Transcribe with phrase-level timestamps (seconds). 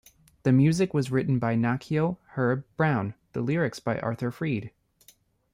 [0.41, 4.71] The music was written by Nacio Herb Brown, the lyrics by Arthur Freed.